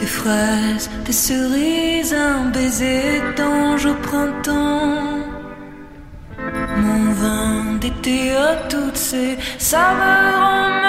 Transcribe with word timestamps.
Des 0.00 0.06
fraises, 0.06 0.88
des 1.04 1.12
cerises, 1.12 2.14
un 2.14 2.50
baiser 2.50 3.20
d'ange 3.36 3.86
au 3.86 3.94
printemps. 3.94 5.18
Mon 6.76 7.12
vin 7.12 7.74
d'été 7.80 8.30
à 8.36 8.54
toutes 8.68 8.96
ces 8.96 9.36
saveurs 9.58 10.40
en 10.40 10.87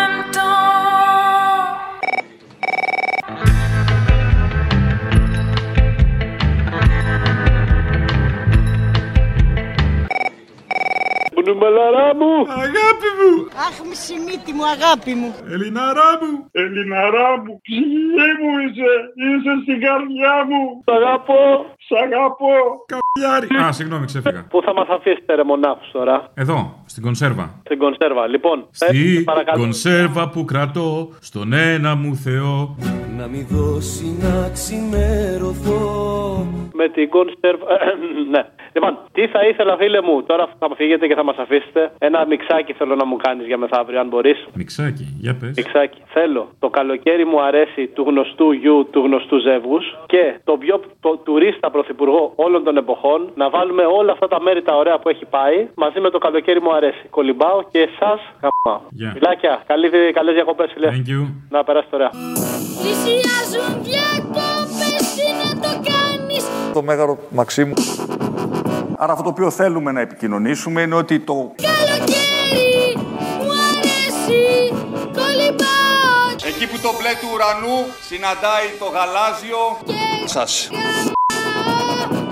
Μπουνουμπαλαρά 11.49 12.15
μου! 12.15 12.33
Αγάπη 12.65 13.09
μου! 13.19 13.31
Αχ, 13.67 13.75
μισημίτη 13.89 14.51
μου, 14.57 14.65
αγάπη 14.75 15.13
μου. 15.19 15.29
Ελληναρά 15.53 16.11
μου! 16.21 16.31
Ελληναρά 16.51 17.29
μου! 17.41 17.51
Ψυχή 17.65 18.29
μου 18.39 18.51
είσαι! 18.63 18.91
Είσαι 19.25 19.53
στην 19.63 19.77
καρδιά 19.85 20.35
μου! 20.49 20.61
Σ' 20.85 20.91
αγαπώ! 20.97 21.43
Σ' 21.89 22.01
αγαπώ! 22.03 22.53
Καπιάρι! 22.85 23.65
Α, 23.67 23.71
συγγνώμη, 23.71 24.05
ξέφυγα. 24.05 24.45
Πού 24.49 24.61
θα 24.61 24.73
μας 24.73 24.87
αφήσετε 24.89 25.35
ρε 25.35 25.43
μονάχους 25.43 25.91
τώρα; 25.91 26.31
Εδώ, 26.33 26.73
στην 26.85 27.03
κονσέρβα. 27.03 27.49
Στην 27.65 27.77
κονσέρβα. 27.77 28.27
Λοιπόν, 28.27 28.65
πες, 28.79 28.89
Στη 28.89 29.23
παρακαλώ. 29.25 29.59
κονσέρβα 29.61 30.29
που 30.29 30.45
κρατώ 30.45 31.09
στον 31.19 31.53
ένα 31.53 31.95
μου 31.95 32.15
Θεό. 32.15 32.75
Να 33.17 33.27
μη 33.27 33.47
δώσει 33.49 34.17
να 34.21 34.49
ξημερωθώ 34.49 35.81
Με 36.73 36.89
την 36.89 37.09
κονσέρβα. 37.09 37.65
ναι. 38.33 38.43
Λοιπόν, 38.73 38.97
τι 39.11 39.27
θα 39.27 39.47
ήθελα, 39.47 39.77
φίλε 39.77 40.01
μου, 40.01 40.23
τώρα 40.23 40.47
θα 40.59 40.67
φύγετε 40.75 41.07
και 41.07 41.15
θα 41.15 41.23
μας 41.23 41.37
αφήσετε. 41.37 41.91
Ένα 41.99 42.25
μιξάκι 42.25 42.73
θέλω 42.73 42.95
να 42.95 43.05
μου 43.05 43.15
κάνεις 43.17 43.45
για 43.45 43.57
μεθαύριο, 43.57 43.99
αν 43.99 44.07
μπορείς. 44.07 44.45
Μιξάκι, 44.53 45.15
για 45.19 45.35
πες. 45.39 45.53
Μιξάκι. 45.57 46.01
Θέλω. 46.05 46.49
Το 46.59 46.69
καλοκαίρι 46.69 47.25
μου 47.25 47.41
αρέσει 47.41 47.87
του 47.87 48.03
γνωστού 48.07 48.51
γιου 48.51 48.87
του 48.91 48.99
γνωστού 48.99 49.37
ζεύγους 49.39 49.85
και 50.05 50.39
το 50.43 50.57
πιο 50.57 50.81
το, 50.99 51.17
τουρίστα 51.17 51.69
πρωθυπουργό 51.79 52.21
όλων 52.35 52.63
των 52.63 52.77
εποχών 52.77 53.19
να 53.35 53.49
βάλουμε 53.49 53.83
όλα 53.99 54.11
αυτά 54.11 54.27
τα 54.27 54.39
μέρη 54.41 54.61
τα 54.61 54.75
ωραία 54.75 54.97
που 54.99 55.09
έχει 55.09 55.25
πάει 55.25 55.57
μαζί 55.75 55.99
με 55.99 56.09
το 56.09 56.17
καλοκαίρι 56.17 56.61
μου 56.61 56.73
αρέσει. 56.73 57.03
Κολυμπάω 57.09 57.59
και 57.71 57.79
εσά 57.79 58.11
χαμάω. 58.41 58.81
Γεια. 58.89 59.11
Φιλάκια. 59.15 59.63
Καλές 60.13 60.33
διακοπές, 60.33 60.71
φίλε. 60.73 60.89
Thank 60.95 61.09
you. 61.13 61.21
Να 61.49 61.63
περάσετε 61.63 61.95
ωραία. 61.95 62.11
Πλησιάζουν 62.81 63.71
διακόπες, 63.89 65.03
τι 65.15 65.27
να 65.41 65.49
το 65.63 65.71
κάνεις 65.89 66.43
Το 66.73 66.81
μέγαρο 66.81 67.17
Μαξίμου. 67.29 67.73
Άρα 68.97 69.11
αυτό 69.11 69.23
το 69.23 69.29
οποίο 69.29 69.49
θέλουμε 69.49 69.91
να 69.91 70.01
επικοινωνήσουμε 70.01 70.81
είναι 70.81 70.95
ότι 70.95 71.19
το 71.19 71.33
Καλοκαίρι, 71.67 72.97
μου 73.43 73.51
αρέσει, 73.69 74.43
κολυμπάω 75.17 75.69
Εκεί 76.49 76.67
που 76.67 76.79
το 76.81 76.89
μπλε 76.97 77.11
του 77.21 77.29
ουρανού 77.33 77.77
συναντάει 78.07 78.67
το 78.79 78.85
γαλάζιο 78.85 79.61
σας. 80.25 80.69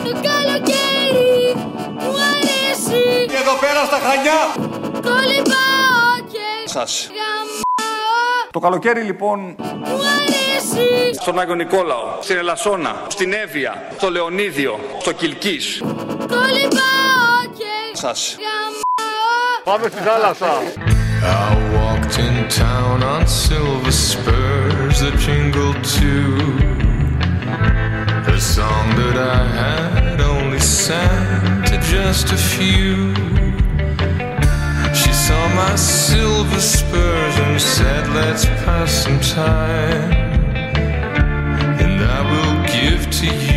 Το 0.07 0.13
καλοκαίρι, 0.13 1.55
μου 1.93 2.13
αρέσει, 2.31 3.25
Και 3.27 3.35
εδώ 3.35 3.55
πέρα 3.59 3.85
στα 3.85 3.99
Χανιά 4.05 4.41
κολυμπάω 4.93 6.29
και 6.31 6.69
σας. 6.69 7.09
γαμάω 7.09 8.51
Το 8.51 8.59
καλοκαίρι 8.59 9.01
λοιπόν 9.01 9.55
Μου 9.59 9.99
αρέσει, 10.17 11.13
στον 11.21 11.39
Άγιο 11.39 11.55
Νικόλαο, 11.55 12.17
στην 12.21 12.37
Ελασσόνα, 12.37 13.01
στην 13.07 13.33
Εύβοια, 13.33 13.87
στο 13.97 14.09
Λεωνίδιο, 14.11 14.79
στο 14.99 15.11
Κιλκής 15.11 15.81
κολυμπάω 16.17 17.41
και 17.57 17.73
σας. 17.93 18.37
γαμάω 18.39 19.63
Πάμε 19.63 19.87
στη 19.89 20.01
θάλασσα. 20.01 20.61
I 21.23 21.53
walked 21.75 22.15
in 22.27 22.35
town 22.63 22.97
on 23.13 23.23
silver 23.43 23.91
spurs 23.91 24.97
that 25.03 25.15
jingled 25.25 25.83
too. 25.97 26.66
Song 28.55 28.95
that 28.95 29.17
I 29.17 29.43
had 29.61 30.21
only 30.21 30.59
sang 30.59 31.63
to 31.65 31.77
just 31.81 32.31
a 32.31 32.37
few. 32.37 33.13
She 34.95 35.11
saw 35.11 35.41
my 35.53 35.75
silver 35.75 36.59
spurs 36.59 37.35
and 37.45 37.61
said, 37.61 38.07
Let's 38.15 38.45
pass 38.63 39.03
some 39.03 39.19
time. 39.19 40.11
And 41.83 42.01
I 42.01 42.19
will 42.31 42.55
give 42.75 43.11
to 43.19 43.25
you 43.25 43.56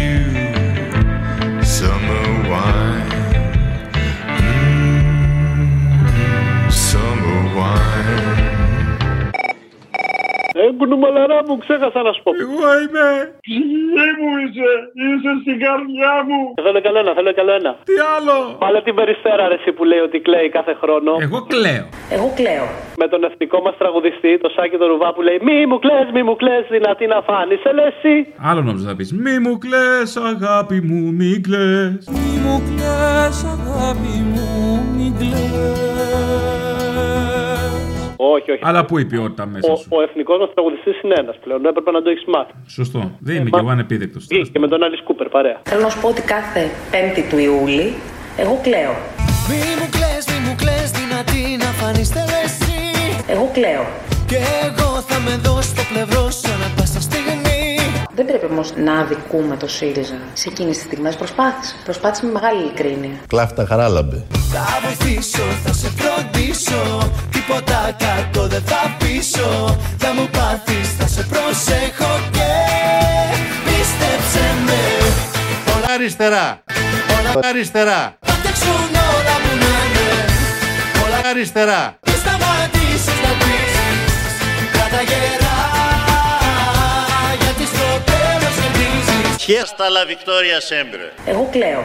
Ε, 10.81 10.83
κουνούμαλαρά 10.83 11.39
μου, 11.47 11.55
ξέχασα 11.65 12.01
να 12.07 12.13
σου 12.15 12.23
πω. 12.25 12.31
Εγώ 12.45 12.69
είμαι. 12.83 13.07
Ψυχή 13.47 14.09
μου 14.19 14.31
είσαι, 14.43 14.71
είσαι 15.05 15.33
στην 15.43 15.57
καρδιά 15.65 16.15
μου. 16.29 16.41
Θέλω 16.65 16.79
κι 16.83 16.89
άλλο 16.91 16.99
ένα, 17.05 17.13
θέλω 17.19 17.31
κι 17.37 17.43
άλλο 17.45 17.55
ένα. 17.61 17.73
Τι 17.89 17.97
άλλο; 18.17 18.37
Βάλε 18.63 18.81
την 18.89 18.95
περιστέρα 18.99 19.43
ρε 19.51 19.57
εσύ 19.61 19.71
που 19.77 19.85
λέει 19.91 20.03
ότι 20.09 20.19
κλαίει 20.27 20.49
κάθε 20.59 20.75
χρόνο. 20.83 21.11
Εγώ 21.27 21.39
κλαίω. 21.53 21.85
Εγώ 22.17 22.29
κλαίω. 22.39 22.67
Με 23.03 23.07
τον 23.13 23.21
ευτικό 23.29 23.59
μας 23.65 23.75
τραγουδιστή, 23.81 24.33
το 24.45 24.49
Σάκη 24.55 24.77
τον 24.83 24.89
Ρουβά 24.93 25.09
που 25.15 25.23
λέει 25.29 25.39
Μη 25.49 25.57
μου 25.71 25.79
κλαις, 25.85 26.07
μη 26.15 26.23
μου 26.29 26.37
κλαις, 26.43 26.65
δυνατή 26.77 27.07
να 27.15 27.19
φάνεις. 27.29 27.59
Σε 27.65 27.71
λε 27.77 27.85
εσύ. 27.93 28.15
Άλλο 28.49 28.61
νόμιζα 28.69 28.87
θα 28.91 28.95
πεις. 28.99 29.11
Μη 29.25 29.35
μου 29.45 29.55
κλαις 29.65 30.11
αγάπη 30.31 30.79
μου, 30.89 31.01
μη 31.19 31.31
κλαις. 31.47 32.01
Μη 32.17 32.31
μου 32.45 32.57
κλαις 32.69 33.39
αγάπη 33.55 34.15
μου 34.33 34.49
μην 34.97 35.13
κλαις 35.21 36.70
Όχι, 38.23 38.51
όχι. 38.51 38.63
Αλλά 38.63 38.85
πού 38.85 38.99
η 38.99 39.05
ποιότητα 39.05 39.47
μέσα 39.47 39.73
Ο, 39.73 39.77
σου; 39.77 39.89
ο 39.91 40.03
εθνικός 40.03 40.39
μας 40.39 40.51
τραγουδιστής 40.55 41.03
είναι 41.03 41.15
ένας 41.19 41.37
πλέον. 41.45 41.67
Έπρεπε 41.67 41.91
να 41.91 42.03
το 42.03 42.11
έχεις 42.11 42.25
μάθει. 42.35 42.53
Σωστό. 42.67 43.01
Δεν 43.21 43.37
είμαι 43.37 43.51
κι 43.51 43.59
εγώ 43.59 43.71
ανεπίδεκτος. 43.71 44.27
Βγήκε 44.31 44.51
και 44.51 44.59
με 44.59 44.69
τον 44.69 44.83
Άλλη 44.83 45.03
Κούπερ, 45.03 45.29
παρέα. 45.29 45.61
Θέλω 45.63 45.83
να 45.83 45.89
σου 45.89 46.01
πω 46.01 46.09
ότι 46.09 46.23
κάθε 46.23 46.63
5η 46.93 47.23
του 47.31 47.39
Ιούλη 47.39 47.95
εγώ 48.43 48.55
κλαίω. 48.63 48.95
Μη 49.49 49.61
μου 49.79 49.89
κλαις, 49.97 50.23
μη 50.31 50.39
μου 50.47 50.55
κλαις 50.63 50.89
δυνατή 50.99 51.43
να 51.65 51.71
φανείς 51.79 52.09
θέλω 52.09 52.37
εσύ 52.47 52.79
Εγώ 53.35 53.51
κλαίω. 53.57 53.85
Και 54.31 54.39
εγώ 54.67 54.91
θα 55.09 55.19
με 55.27 55.35
δω 55.45 55.55
στο 55.71 55.83
πλευρό 55.93 56.31
σου 56.31 56.49
ανά 56.55 56.69
πάσα 56.77 57.01
στιγμή 57.01 57.37
Δεν 58.15 58.25
πρέπει 58.27 58.47
όμως 58.53 58.69
να 58.77 58.99
αδικούμε 58.99 59.57
το 59.57 59.69
ΣΥΡΙΖΑ. 59.69 60.19
Σε 60.33 60.49
εκείνες 60.49 60.77
τις 60.77 60.87
στιγμές 60.87 61.17
προσπάθησε. 61.17 61.75
Προσπάθησε 61.85 62.27
με 62.27 62.33
μεγάλη 62.33 62.61
ειλικρίνεια. 62.63 63.19
Κλάφτα 63.27 63.65
χαράλαμπε. 63.67 64.27
Θα 64.53 64.65
βοηθήσω, 64.85 65.43
θα 65.65 65.73
σε 65.73 65.89
φροντίσω 65.99 66.81
Τίποτα 67.51 67.97
κακό 67.99 68.47
δεν 68.47 68.63
θα 68.67 68.97
πείσω 68.99 69.79
Θα 69.99 70.13
μου 70.13 70.29
πάθεις, 70.33 70.89
θα 70.99 71.07
σε 71.07 71.23
προσέχω 71.23 72.21
και 72.31 72.51
Πίστεψε 73.65 74.45
με 74.67 74.81
Πολλά 75.73 75.95
αριστερά. 75.95 76.63
Πολλά 77.09 77.49
αριστερά. 77.49 78.19
Θα 78.21 78.33
φτιάξουν 78.33 78.95
όλα 79.17 79.35
που 79.43 79.53
να 79.63 79.73
είναι 79.85 80.25
Πολλά 81.01 81.21
αριστερά. 81.31 81.99
Μη 82.07 82.13
σταματήσεις 82.13 83.19
να 83.25 83.33
πεις 83.41 83.73
Κράτα 84.73 85.03
γερά 85.11 85.59
Γιατί 87.41 87.65
στο 87.73 87.87
τέλος 88.11 88.55
κερδίζεις 88.61 89.45
Χέστα 89.45 89.87
la 89.97 90.03
victoria 90.13 90.59
sempre. 90.71 91.05
Εγώ 91.27 91.49
κλαίω. 91.53 91.85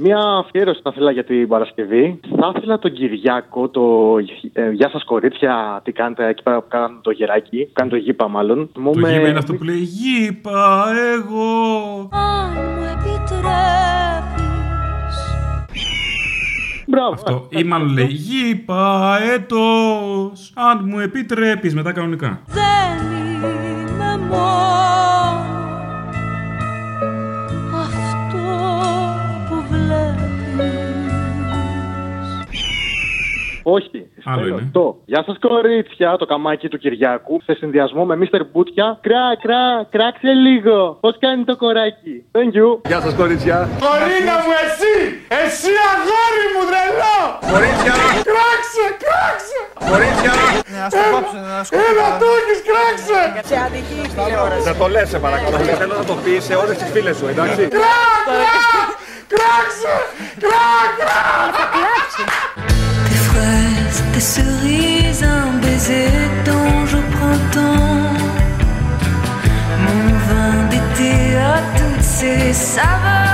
Μία 0.00 0.18
αφιέρωση 0.18 0.80
θα 0.82 0.90
ήθελα 0.94 1.10
για 1.10 1.24
την 1.24 1.48
Παρασκευή. 1.48 2.20
Θα 2.40 2.52
ήθελα 2.56 2.78
τον 2.78 2.92
Κυριάκο, 2.92 3.68
το 3.68 4.14
ε, 4.52 4.70
Γεια 4.70 4.88
σας 4.90 5.04
κορίτσια, 5.04 5.80
τι 5.84 5.92
κάνετε 5.92 6.26
εκεί 6.28 6.42
πέρα 6.42 6.60
που 6.60 6.68
κάνουν 6.68 7.00
το 7.02 7.10
γεράκι, 7.10 7.64
που 7.64 7.70
κάνουν 7.72 7.90
το 7.92 7.96
γήπα 7.98 8.28
μάλλον. 8.28 8.70
Μου 8.78 8.92
Το 8.92 8.98
με- 8.98 9.12
γήπα 9.12 9.28
είναι 9.28 9.38
αυτό 9.38 9.54
που 9.54 9.64
λέει 9.64 9.76
Γήπα 9.78 10.84
εγώ. 11.14 12.08
Αν 12.10 12.52
μου 12.52 12.82
επιτρέπεις 12.84 13.26
Μπράβο. 16.86 17.12
Αυτό. 17.12 17.46
Ή 17.48 17.64
μάλλον 17.64 17.88
λέει 17.92 18.06
Γήπα 18.10 19.18
έτος. 19.34 20.52
Αν 20.54 20.82
μου 20.84 20.98
επιτρέπεις 20.98 21.74
μετά 21.74 21.92
κανονικά. 21.92 22.40
Δεν 22.46 23.06
είμαι 23.22 24.26
μόνος 24.30 24.97
Άλλο 34.32 34.44
Ε, 34.44 34.48
είναι. 34.48 34.68
Το 34.72 34.84
Γεια 35.04 35.22
σας 35.26 35.36
κορίτσια, 35.40 36.16
το 36.16 36.26
καμάκι 36.26 36.68
του 36.68 36.78
Κυριάκου, 36.78 37.40
σε 37.44 37.54
συνδυασμό 37.54 38.04
με 38.04 38.14
Mr. 38.22 38.40
Μπούτια. 38.52 38.98
Κρά, 39.06 39.26
κρά, 39.44 39.64
κράξε 39.94 40.32
λίγο. 40.46 40.98
Πώς 41.00 41.16
κάνει 41.24 41.44
το 41.44 41.56
κοράκι. 41.56 42.14
Thank 42.36 42.52
you. 42.58 42.68
Γεια 42.90 43.00
σας 43.00 43.14
κορίτσια. 43.14 43.56
Κορίνα 43.86 44.34
μου 44.44 44.52
εσύ! 44.64 44.94
Εσύ 45.42 45.72
αγόρι 45.90 46.44
μου 46.54 46.62
τρελό! 46.70 47.18
Κορίτσια. 47.52 47.94
Κράξε, 48.30 48.84
κράξε! 49.04 49.58
Κορίτσια. 49.90 50.32
Έλα 51.86 52.06
το 52.20 52.26
έχεις 52.38 52.60
κράξε! 52.68 53.20
Σε 53.50 53.56
αδική 53.66 54.00
τηλεόραση. 54.14 54.66
Να 54.68 54.74
το 54.80 54.86
λες 54.94 55.08
σε 55.08 55.18
παρακαλώ. 55.18 55.56
Και 55.66 55.74
θέλω 55.80 55.94
να 56.02 56.04
το 56.10 56.14
πεις 56.24 56.44
σε 56.48 56.54
όλες 56.62 56.76
τις 56.80 56.90
φίλες 56.94 57.16
σου, 57.16 57.26
εντάξει. 57.32 57.62
Κράξε! 59.34 59.94
Κρά, 60.42 60.68
κρά! 60.98 61.18
tes 64.18 64.24
cerises, 64.24 65.22
un 65.22 65.58
baiser 65.60 66.10
d'ange 66.44 66.94
au 66.94 67.04
printemps. 67.16 68.14
Mon 69.84 70.06
vin 70.26 70.68
d'été 70.70 71.36
à 71.36 71.58
toutes 71.76 72.02
ses 72.02 72.52
saveurs. 72.52 73.27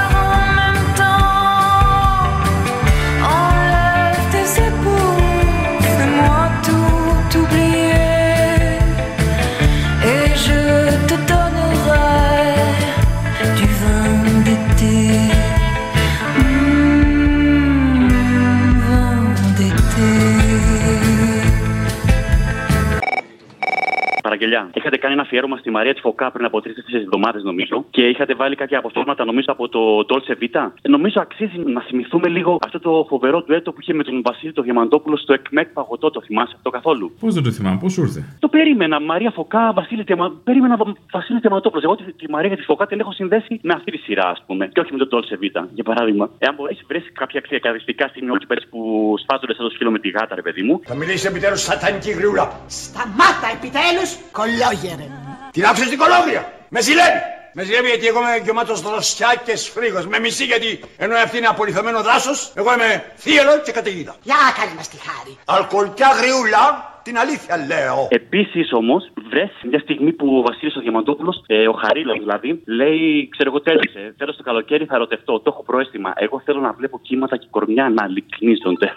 Παραγγελιά. 24.45 24.71
Είχατε 24.75 24.97
κάνει 24.97 25.13
ένα 25.15 25.23
αφιέρωμα 25.23 25.57
στη 25.57 25.71
Μαρία 25.71 25.95
τη 25.95 26.01
Φωκά 26.01 26.31
πριν 26.31 26.45
από 26.45 26.61
τρει-τέσσερι 26.61 27.03
εβδομάδες, 27.03 27.43
νομίζω. 27.43 27.85
Και 27.91 28.09
είχατε 28.09 28.35
βάλει 28.35 28.55
κάποια 28.57 28.79
αποσπάσματα, 28.79 29.25
νομίζω, 29.25 29.47
από 29.49 29.69
το 29.69 29.81
Dolce 30.09 30.33
Vita. 30.43 30.71
Ε, 30.83 30.89
νομίζω 30.89 31.21
αξίζει 31.21 31.59
να 31.67 31.81
θυμηθούμε 31.81 32.29
λίγο 32.29 32.59
αυτό 32.65 32.79
το 32.81 33.07
φοβερό 33.09 33.43
τουέτο 33.43 33.73
που 33.73 33.79
είχε 33.81 33.95
με 33.95 34.03
τον 34.05 34.23
Βασίλη 34.23 34.53
το 34.53 34.63
Διαμαντόπουλο 34.63 35.17
στο 35.17 35.33
ΕΚΜΕΚ 35.33 35.69
Παγωτό. 35.69 36.11
Το 36.11 36.21
θυμάσαι 36.27 36.53
αυτό 36.57 36.71
καθόλου; 36.71 37.13
Πώς 37.21 37.35
δεν 37.35 37.43
το 37.43 37.51
θυμάμαι, 37.51 37.79
πώς 37.81 37.93
σου 37.93 38.01
ήρθε; 38.03 38.37
Το 38.39 38.49
περίμενα. 38.49 39.01
Μαρία 39.01 39.31
Φωκά, 39.31 39.73
Βασίλη 39.73 40.03
Διαμα... 40.03 40.33
Περίμενα 40.45 40.77
Βα- 40.77 40.93
Βασίλη 41.13 41.39
Διαμαντόπουλο. 41.41 41.83
Εγώ 41.85 41.97
τη, 41.97 42.13
τη 42.13 42.31
Μαρία 42.31 42.57
τη 42.57 42.63
Φωκά 42.63 42.87
την 42.87 43.01
έχω 43.01 43.13
συνδέσει 43.13 43.59
με 43.63 43.73
αυτή 43.75 43.91
τη 43.91 43.99
σειρά, 43.99 44.27
ας 44.29 44.43
πούμε. 44.47 44.69
Και 44.73 44.81
όχι 44.81 44.93
με 44.93 44.99
το 45.05 45.07
Dolce 45.19 45.35
Vita, 45.45 45.63
για 45.75 45.85
παράδειγμα. 45.85 46.31
Εάν 46.39 46.55
μπορέσει 46.55 46.83
βρει 46.89 47.01
κάποια 47.01 47.41
ξεκαθαριστικά 47.41 48.09
στιγμή 48.09 48.31
όχι 48.31 48.47
πέρσι 48.47 48.69
που 48.69 48.79
σφάζονται 49.23 49.55
σαν 49.55 49.65
το 49.67 49.71
σκύλο 49.75 49.91
με 49.91 49.99
τη 49.99 50.09
γάτα, 50.09 50.35
ρε 50.35 50.43
παιδί 50.43 50.63
μου. 50.63 50.81
Θα 50.85 50.95
μιλήσεις 50.95 51.25
επιτέλους 51.25 51.61
σατανική 51.61 52.11
γριούλα. 52.11 52.53
Σταμάτα 52.67 53.49
επιτέλους, 53.57 54.11
κολόγερε. 54.39 55.07
Την 55.53 55.65
άφησες 55.67 55.87
στην 55.87 55.99
κολόγρια. 55.99 56.53
Με 56.69 56.81
ζηλεύει. 56.81 57.21
Με 57.53 57.63
ζηλεύει 57.63 57.89
γιατί 57.89 58.07
εγώ 58.07 58.21
είμαι 58.21 58.37
γεμάτος 58.37 58.81
δροσιά 58.81 59.43
και 59.45 59.57
σφρίγος. 59.57 60.07
Με 60.07 60.19
μισή 60.19 60.45
γιατί 60.45 60.81
ενώ 60.97 61.17
αυτή 61.17 61.37
είναι 61.37 61.47
απολυθωμένο 61.47 62.03
δάσος, 62.03 62.53
εγώ 62.55 62.73
είμαι 62.73 63.13
θύελο 63.19 63.59
και 63.65 63.73
καταιγίδα. 63.73 64.17
Για 64.23 64.37
κάνε 64.57 64.73
μας 64.77 64.89
τη 64.89 64.97
χάρη. 65.07 65.39
Αλκοολικιά 65.45 66.09
γριούλα, 66.09 66.94
την 67.05 67.19
αλήθεια 67.19 67.57
λέω. 67.71 67.97
Επίσης 68.09 68.73
όμως, 68.73 69.03
βρε 69.31 69.51
μια 69.71 69.79
στιγμή 69.79 70.13
που 70.13 70.27
ο 70.39 70.43
Βασίλης 70.49 70.77
ο 70.77 70.81
Διαμαντόπουλος, 70.81 71.45
ε, 71.47 71.69
ο 71.69 71.73
Χαρίλος 71.73 72.19
δηλαδή, 72.19 72.63
λέει: 72.67 73.29
Ξέρω 73.35 73.49
εγώ 73.51 73.61
τέλειωσε. 73.61 74.15
Θέλω 74.19 74.33
στο 74.33 74.43
καλοκαίρι 74.43 74.85
θα 74.85 74.95
ερωτευτώ. 74.95 75.33
Το 75.41 75.49
έχω 75.53 75.63
προέστημα. 75.63 76.13
Εγώ 76.17 76.41
θέλω 76.45 76.61
να 76.61 76.73
βλέπω 76.73 77.01
κύματα 77.03 77.37
και 77.37 77.47
κορμιά 77.51 77.89
να 77.89 78.07
λυκνίζονται. 78.07 78.89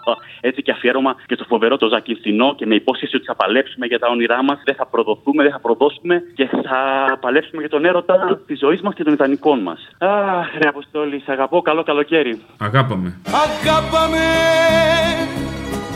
Έτσι 0.48 0.62
και 0.62 0.70
αφιέρωμα 0.70 1.14
και 1.26 1.34
στο 1.34 1.44
φοβερό 1.44 1.76
το 1.76 1.88
Ζακυνθινό 1.88 2.54
και 2.54 2.66
με 2.66 2.74
υπόσχεση 2.74 3.16
ότι 3.16 3.24
θα 3.24 3.34
παλέψουμε 3.34 3.86
για 3.86 3.98
τα 3.98 4.08
όνειρά 4.08 4.42
μας. 4.42 4.60
Δεν 4.64 4.74
θα 4.74 4.86
προδοθούμε, 4.86 5.42
δεν 5.42 5.52
θα 5.52 5.60
προδώσουμε 5.60 6.22
και 6.34 6.46
θα 6.46 6.78
παλέψουμε 7.20 7.60
για 7.60 7.70
τον 7.70 7.84
έρωτα 7.84 8.40
της 8.46 8.58
ζωής 8.58 8.80
μας 8.80 8.94
και 8.94 9.04
των 9.04 9.12
ιδανικών 9.12 9.58
μας. 9.60 9.88
Αχ, 9.98 10.56
ρε 10.58 10.68
Αποστόλη, 10.68 11.22
σ' 11.26 11.28
αγαπώ. 11.28 11.62
Καλό 11.62 11.82
καλοκαίρι. 11.82 12.40
Αγάπαμε. 12.58 13.20
Αγάπαμε 13.44 14.24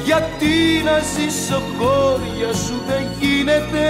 γιατί 0.05 0.83
να 0.85 0.99
ζήσω 0.99 1.63
χώρια 1.79 2.53
σου 2.55 2.75
δεν 2.89 3.03
γίνεται 3.21 3.85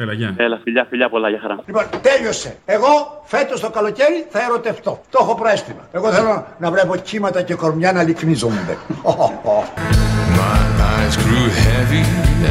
Έλα, 0.00 0.12
γεια. 0.12 0.34
Έλα, 0.36 0.60
φιλιά, 0.62 0.86
φιλιά 0.88 1.08
πολλά 1.08 1.28
για 1.28 1.38
χαρά. 1.42 1.58
Λοιπόν, 1.66 1.84
τέλειωσε. 2.02 2.56
Εγώ 2.66 3.22
φέτος 3.24 3.60
το 3.60 3.70
καλοκαίρι 3.70 4.26
θα 4.30 4.42
ερωτευτώ. 4.42 5.00
Το 5.10 5.18
έχω 5.22 5.34
προέστημα. 5.34 5.88
Εγώ 5.92 6.10
θέλω 6.10 6.46
να 6.58 6.70
βλέπω 6.70 6.96
κύματα 6.96 7.42
και 7.42 7.54
κορμιά 7.54 7.92
να 7.92 8.02
λυκνίζονται. 8.02 8.76
My 10.40 10.60
eyes 10.92 11.16
grew 11.24 11.48
heavy 11.66 12.04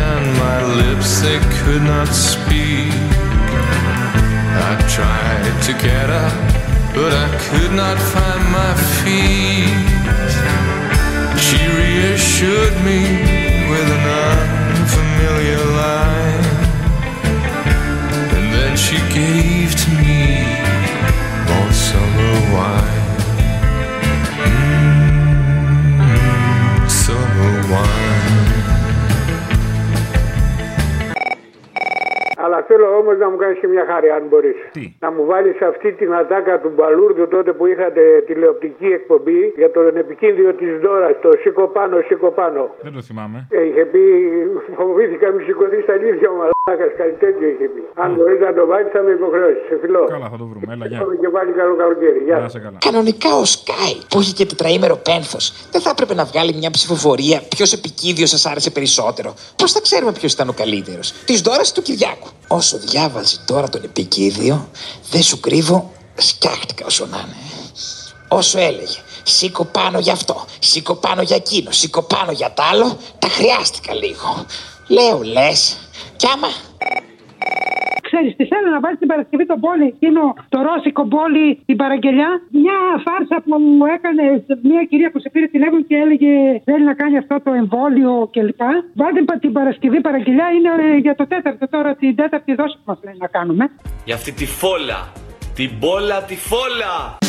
and 0.07 0.25
my 0.45 0.57
lips 0.79 1.09
they 1.25 1.39
could 1.57 1.83
not 1.94 2.09
speak. 2.31 2.94
I 4.69 4.74
tried 4.95 5.56
to 5.68 5.71
get 5.88 6.07
up, 6.25 6.35
but 6.97 7.12
I 7.25 7.27
could 7.45 7.74
not 7.83 7.97
find 8.13 8.44
my 8.59 8.71
feet. 8.97 10.26
She 11.45 11.60
reassured 11.81 12.75
me 12.84 13.01
with 13.72 13.88
an 13.98 14.06
unfamiliar 14.75 15.63
line, 15.81 16.45
and 18.36 18.45
then 18.54 18.78
she 18.78 18.98
gave 19.13 19.75
to 19.84 19.89
me 20.01 20.44
all 21.54 21.72
summer 21.72 22.34
wine. 22.54 22.96
Θέλω 32.67 32.97
όμως 32.97 33.17
να 33.17 33.29
μου 33.29 33.37
κάνεις 33.37 33.59
και 33.59 33.67
μια 33.67 33.85
χάρη, 33.89 34.09
αν 34.09 34.23
μπορείς. 34.29 34.55
Να 34.99 35.11
μου 35.11 35.25
βάλεις 35.25 35.61
αυτή 35.61 35.91
την 35.93 36.13
ατάκα 36.13 36.59
του 36.59 36.71
Μπαλούρδου 36.75 37.27
τότε 37.27 37.53
που 37.53 37.65
είχατε 37.65 38.01
τηλεοπτική 38.27 38.85
εκπομπή 38.85 39.53
για 39.55 39.71
τον 39.71 39.97
επικίνδυνο 39.97 40.51
της 40.51 40.79
Δώρα, 40.83 41.19
το 41.19 41.31
σήκω 41.41 41.67
πάνω, 41.67 42.01
σήκω 42.07 42.29
πάνω. 42.31 42.75
Δεν 42.81 42.93
το 42.93 43.01
θυμάμαι. 43.01 43.47
Ε, 43.51 43.63
είχε 43.67 43.85
πει, 43.85 44.01
φοβήθηκα 44.75 45.31
μη 45.31 45.43
σηκωθείς 45.43 45.83
στα 45.83 45.93
αλήθεια 45.93 46.29
ο 46.29 46.33
Μαλάκα, 46.33 46.56
κάτι 47.01 47.15
τέτοιο 47.23 47.47
είχε 47.51 47.67
πει. 47.73 47.81
Αν 48.03 48.09
μπορεί 48.15 48.35
να 48.47 48.53
το 48.57 48.63
βάλει, 48.71 48.89
θα 48.95 49.01
με 49.05 49.11
υποχρεώσει. 49.19 49.61
Σε 49.69 49.75
φιλό. 49.81 50.03
Καλά, 50.13 50.27
θα 50.33 50.37
το 50.41 50.45
βρούμε. 50.51 50.73
Έλα, 50.73 50.85
γεια. 50.87 50.99
Πάμε 51.01 51.15
και 51.23 51.29
πάλι 51.35 51.51
καλό 51.59 51.75
καλοκαίρι. 51.75 52.19
Γεια. 52.27 52.37
Να 52.37 52.45
είσαι 52.45 52.59
καλά. 52.59 52.77
Κανονικά 52.87 53.29
ο 53.43 53.45
Sky, 53.55 53.93
που 54.09 54.19
έχει 54.19 54.33
και 54.33 54.45
τετραήμερο 54.45 54.95
πένθος, 55.09 55.45
δεν 55.71 55.81
θα 55.81 55.89
έπρεπε 55.89 56.13
να 56.13 56.25
βγάλει 56.25 56.53
μια 56.61 56.71
ψηφοφορία 56.71 57.37
ποιος 57.55 57.73
επικίδιος 57.73 58.29
σας 58.29 58.45
άρεσε 58.45 58.69
περισσότερο. 58.77 59.33
Πώς 59.55 59.71
θα 59.71 59.81
ξέρουμε 59.81 60.11
ποιος 60.11 60.33
ήταν 60.33 60.47
ο 60.49 60.53
καλύτερος, 60.53 61.11
της 61.25 61.41
Δώρα 61.41 61.61
ή 61.69 61.71
του 61.73 61.81
Κυριάκου. 61.81 62.27
Όσο 62.47 62.77
διάβαζε 62.77 63.37
τώρα 63.45 63.69
τον 63.69 63.81
επικίδιο, 63.83 64.69
δεν 65.11 65.21
σου 65.21 65.39
κρύβω, 65.39 65.91
σκιάχτηκα 66.15 66.85
όσο 66.85 67.05
να 67.05 67.17
είναι. 67.17 67.35
Όσο 68.29 68.59
έλεγε, 68.59 68.99
σήκω 69.23 69.65
πάνω 69.65 69.99
για 69.99 70.13
αυτό, 70.13 70.45
σήκω 70.59 70.95
πάνω 70.95 71.21
για 71.21 71.35
εκείνο, 71.35 71.71
σήκω 71.71 72.01
πάνω 72.01 72.31
για 72.31 72.51
τ' 72.53 72.59
άλλο, 72.71 72.97
τα 73.19 73.27
χρειάστηκα 73.27 73.93
λίγο. 73.93 74.45
Λέω 74.87 75.21
λες, 75.21 75.87
κι 76.17 76.27
άμα 76.33 76.47
Ξέρεις, 78.07 78.35
τι 78.35 78.45
θέλω 78.51 78.69
να 78.75 78.79
βάλει 78.79 78.97
την 78.97 79.07
Παρασκευή 79.07 79.45
το 79.45 79.57
πόλι, 79.65 79.85
εκείνο 79.93 80.21
το 80.49 80.57
ρώσικο 80.67 81.03
πόλι, 81.15 81.47
την 81.65 81.75
παραγγελιά. 81.81 82.29
Μια 82.61 82.77
φάρσα 83.05 83.35
που 83.45 83.51
μου 83.77 83.85
έκανε 83.95 84.23
μια 84.69 84.83
κυρία 84.89 85.09
που 85.11 85.19
σε 85.19 85.29
πήρε 85.29 85.45
τηλέφωνο 85.55 85.81
και 85.89 85.95
έλεγε 86.03 86.31
θέλει 86.67 86.83
να 86.91 86.93
κάνει 87.01 87.17
αυτό 87.17 87.35
το 87.45 87.51
εμβόλιο 87.61 88.29
κλπ. 88.33 88.61
Βάλτε 88.99 89.21
πα- 89.21 89.39
την 89.39 89.51
Παρασκευή 89.51 89.99
παραγγελιά, 90.01 90.47
είναι 90.55 90.69
ε, 90.93 90.97
για 91.05 91.15
το 91.15 91.27
τέταρτο 91.27 91.67
τώρα, 91.67 91.95
την 91.95 92.15
τέταρτη 92.15 92.53
δόση 92.55 92.75
που 92.77 92.85
μας 92.85 92.99
λέει 93.05 93.15
να 93.17 93.27
κάνουμε. 93.27 93.63
Για 94.05 94.15
αυτή 94.15 94.31
τη 94.31 94.45
φόλα. 94.45 95.00
Την 95.55 95.69
μπόλα 95.79 96.17
τη 96.24 96.36
φόλα. 96.36 97.26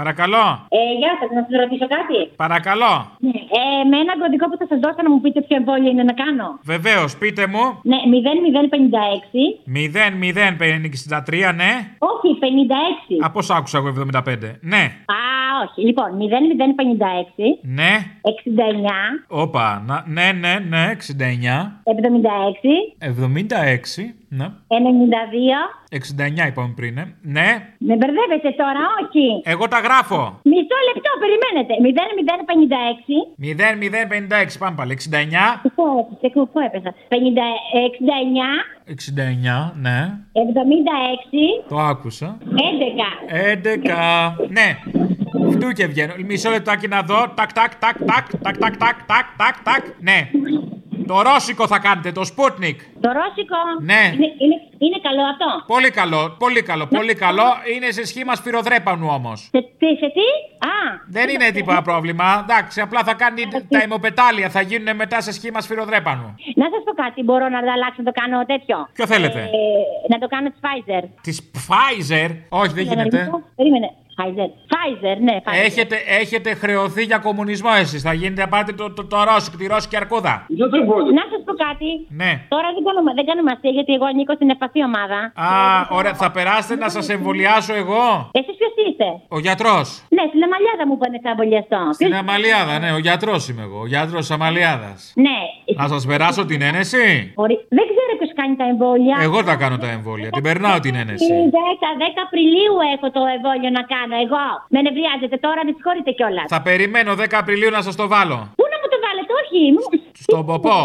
Παρακαλώ. 0.00 0.44
Ε, 0.78 0.80
γεια 1.00 1.12
σας, 1.20 1.28
να 1.36 1.40
σας 1.46 1.54
ρωτήσω 1.62 1.86
κάτι. 1.96 2.18
Παρακαλώ. 2.44 2.94
Ναι. 3.26 3.38
Ε, 3.60 3.62
με 3.90 3.96
ένα 4.04 4.14
κωδικό 4.22 4.44
που 4.50 4.56
θα 4.60 4.66
σας 4.70 4.78
δώσω 4.84 5.00
να 5.06 5.10
μου 5.12 5.20
πείτε 5.24 5.38
ποιο 5.46 5.56
εμβόλιο 5.60 5.90
είναι 5.92 6.06
να 6.10 6.14
κάνω. 6.22 6.46
Βεβαίως, 6.72 7.10
πείτε 7.22 7.42
μου. 7.52 7.64
Ναι, 7.90 7.98
0056. 8.12 9.42
0-0-63, 9.78 11.52
ναι. 11.62 11.72
Όχι, 12.12 12.28
56. 12.40 13.26
Από 13.28 13.40
άκουσα 13.56 13.78
εγώ 13.78 13.88
75. 13.88 14.58
Ναι. 14.60 14.82
Α, 15.16 15.20
όχι. 15.64 15.80
Λοιπόν, 15.88 16.08
0056. 16.18 17.58
Ναι. 17.62 17.92
69. 18.22 19.24
Όπα. 19.28 19.82
να- 19.86 20.04
Ναι, 20.06 20.28
ναι, 20.42 20.54
ναι. 20.68 20.90
69. 20.90 21.80
76. 21.84 22.94
76. 22.98 24.14
Ναι. 24.28 24.46
92. 24.68 25.60
69 26.44 26.46
είπαμε 26.48 26.72
πριν. 26.76 26.98
ε. 26.98 27.14
Ναι. 27.22 27.48
Με 27.78 27.94
μπερδεύετε 27.96 28.50
τώρα, 28.62 28.82
όχι. 29.02 29.24
Εγώ 29.44 29.68
τα 29.68 29.78
γράφω. 29.78 30.40
Μισό 30.50 30.78
λεπτό, 30.88 31.10
περιμένετε. 31.22 31.72
0056. 33.38 34.48
0-0-56. 34.52 34.58
Πάμε 34.58 34.74
πάλι. 34.76 34.92
69. 34.92 35.60
Πού 35.74 35.82
έπεσε, 36.00 36.28
πού- 36.34 36.50
πού 36.52 36.58
έπεσα. 36.60 36.94
50, 37.08 37.16
69. 37.72 38.50
69. 38.84 39.72
Ναι. 39.76 39.98
76. 40.32 41.68
Το 41.68 41.78
άκουσα. 41.78 42.38
11. 42.40 43.08
11. 43.30 44.36
Ναι. 44.48 44.76
Φτού 45.50 45.68
και 45.72 45.86
βγαίνω. 45.86 46.12
Μισό 46.26 46.50
λεπτάκι 46.50 46.88
να 46.88 47.02
δω. 47.02 47.28
Τάκ, 47.34 47.52
τάκ, 47.52 47.74
τάκ, 47.78 47.96
τάκ, 48.04 48.26
τάκ, 48.42 48.56
τάκ, 48.58 48.76
τάκ, 48.76 48.96
τάκ, 49.06 49.26
τάκ, 49.36 49.62
τάκ. 49.62 49.84
Ναι. 50.00 50.30
Το 51.12 51.22
ρώσικο 51.22 51.66
θα 51.66 51.78
κάνετε, 51.78 52.12
το 52.12 52.20
Sputnik. 52.32 52.76
Το 53.04 53.10
ρώσικο; 53.18 53.60
Ναι. 53.80 54.02
Είναι, 54.14 54.28
είναι, 54.44 54.56
είναι 54.78 54.98
καλό 55.06 55.22
αυτό; 55.32 55.48
Πολύ 55.66 55.90
καλό, 55.90 56.36
πολύ 56.38 56.62
καλό, 56.62 56.86
πολύ 56.86 57.14
καλό. 57.14 57.42
Είναι 57.74 57.90
σε 57.90 58.04
σχήμα 58.06 58.34
σφυροδρέπανου 58.34 59.08
όμως. 59.10 59.40
Σε, 59.40 59.60
τι, 59.78 59.86
σε 59.86 60.08
τι; 60.16 60.26
Α. 60.72 60.76
Δεν 61.08 61.28
είναι 61.28 61.50
τίποτα 61.50 61.82
πρόβλημα. 61.82 62.46
Εντάξει, 62.48 62.80
απλά 62.80 63.02
θα 63.04 63.14
κάνει 63.14 63.42
τα 63.68 63.80
ημοπετάλια, 63.84 64.48
θα 64.48 64.60
γίνουν 64.60 64.96
μετά 64.96 65.20
σε 65.20 65.32
σχήμα 65.32 65.60
σφυροδρέπανου. 65.60 66.34
Να 66.54 66.64
σας 66.72 66.82
πω 66.84 66.92
κάτι, 67.02 67.22
μπορώ 67.22 67.48
να 67.48 67.58
αλλάξω 67.58 68.02
να 68.02 68.12
το 68.12 68.20
κάνω 68.20 68.44
τέτοιο; 68.44 68.88
Ποιο 68.92 69.06
θέλετε; 69.06 69.40
Ε, 69.40 70.12
να 70.12 70.18
το 70.18 70.26
κάνω 70.26 70.48
της 70.50 70.60
Pfizer. 70.64 71.04
Της 71.22 71.50
Pfizer; 71.54 72.28
Όχι, 72.48 72.72
δεν 72.72 72.84
Για 72.84 72.94
να 72.94 73.02
γίνεται. 73.02 73.18
ρωτήσω. 73.18 73.42
Περίμενε. 73.56 73.90
Φάιζερ. 74.18 74.48
Φάιζερ, 74.74 75.16
ναι, 75.26 75.34
Φάιζερ. 75.44 75.64
Έχετε, 75.64 75.96
έχετε 76.22 76.54
χρεωθεί 76.54 77.02
για 77.10 77.18
κομμουνισμό 77.18 77.70
εσείς. 77.82 78.02
Θα 78.02 78.12
γίνετε 78.12 78.40
να 78.40 78.48
πάρετε 78.48 78.72
το, 78.72 78.84
το, 78.92 79.04
το 79.04 79.16
Ρώσικο, 79.28 79.56
τη 79.56 79.66
Ρώσικη 79.66 79.96
αρκούδα. 79.96 80.34
Να 81.18 81.24
σας 81.32 81.40
πω 81.46 81.52
κάτι. 81.66 81.88
Ναι. 82.20 82.30
Τώρα 82.54 82.68
δεν 82.74 82.82
κάνουμε, 82.88 83.10
δεν 83.18 83.24
κάνουμε 83.30 83.50
αστεία 83.54 83.70
γιατί 83.70 83.92
εγώ 83.98 84.04
ανήκω 84.12 84.32
στην 84.34 84.50
ευπαθή 84.50 84.80
ομάδα. 84.90 85.18
Α, 85.34 85.48
ωραία. 85.98 86.14
Θα 86.14 86.30
περάσετε 86.30 86.74
να 86.84 86.88
σας 86.88 87.08
εμβολιάσω 87.08 87.74
εγώ; 87.74 88.04
Εσείς 88.38 88.54
ποιος 88.60 88.72
είστε; 88.88 89.08
Ο 89.28 89.38
γιατρός. 89.46 89.86
Ναι, 90.16 90.22
στην 90.30 90.40
Αμαλιάδα 90.46 90.84
μου 90.88 90.96
πάνε 91.00 91.18
θα 91.24 91.30
εμβολιαστώ. 91.34 91.80
Στην 91.92 92.06
Ποιος- 92.08 92.20
Αμαλιάδα, 92.22 92.74
ναι, 92.82 92.90
ο 92.92 93.00
γιατρός 93.06 93.48
είμαι 93.48 93.62
εγώ. 93.68 93.78
Ο 93.80 93.86
γιατρός 93.86 94.20
της 94.26 94.30
Αμαλιάδας. 94.36 95.00
Ναι. 95.26 95.38
Να 95.80 95.86
σας 95.92 96.02
περάσω 96.10 96.42
την 96.50 96.60
ένεση; 96.70 97.04
Μπορεί- 97.38 97.60
Δεν 97.68 97.84
ξέρω 97.84 97.86
ποιο 97.86 97.86
κάνει 97.86 97.87
τα 98.60 98.64
εμβόλια. 98.72 99.16
Εγώ 99.26 99.38
τα 99.48 99.54
κάνω 99.62 99.76
τα 99.84 99.88
εμβόλια. 99.96 100.30
Την 100.36 100.42
περνάω 100.48 100.78
την 100.86 100.94
ένεση. 101.02 101.32
10, 101.56 101.90
10 102.02 102.20
Απριλίου 102.26 102.74
έχω 102.94 103.06
το 103.16 103.20
εμβόλιο 103.36 103.70
να 103.78 103.82
κάνω 103.92 104.14
εγώ. 104.24 104.46
Με 104.74 104.78
νευριάζετε 104.86 105.36
τώρα, 105.46 105.60
με 105.66 105.70
συγχωρείτε 105.76 106.10
κιόλας. 106.18 106.46
Θα 106.54 106.60
περιμένω 106.68 107.10
10 107.22 107.38
Απριλίου 107.42 107.70
να 107.76 107.80
σας 107.86 107.94
το 108.00 108.04
βάλω. 108.14 108.38
Πού 108.58 108.64
να 108.72 108.76
μου 108.80 108.88
το 108.92 108.98
βάλετε, 109.04 109.32
όχι. 109.42 109.60
μου- 109.74 109.88
Στον 110.26 110.42
ποπό. 110.50 110.78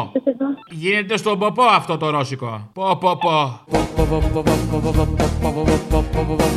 Γίνεται 0.83 1.15
στον 1.23 1.35
ποπό 1.39 1.63
αυτό 1.79 1.93
το 2.01 2.07
ρώσικο. 2.15 2.51
Πο, 2.77 2.85
πο, 3.03 3.11
πο. 3.23 3.35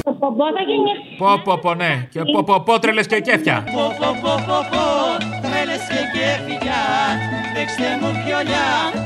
Το 0.02 0.12
πομπό 0.20 0.44
θα 0.56 0.62
γίνει. 0.68 0.92
Πο, 1.18 1.40
πο, 1.44 1.58
πο, 1.58 1.75
ναι. 1.75 2.08
Και 2.12 2.20
πο, 2.32 2.42
πο, 2.44 2.61
πο, 2.61 2.78
τρελες 2.78 3.06
και 3.06 3.20
κέφια. 3.20 3.64
Πω 3.75 3.82
πω 4.00 4.08
πω 4.23 4.35
πω 4.46 4.58
πω 4.70 4.85
Τρέλες 5.42 5.82
και 5.88 6.00
κέφια 6.14 6.80
Δέξτε 7.54 7.88
μου 8.00 8.11
πιολιά 8.25 8.66
Παρατιέτε 8.92 8.94
φιλιά 8.94 9.05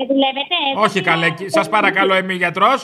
Με 0.00 0.04
δουλεύετε. 0.12 0.56
Όχι 0.84 1.00
καλέ, 1.10 1.28
σας 1.56 1.66
παρακαλώ, 1.68 2.14
είμαι 2.20 2.32
γιατρός. 2.42 2.78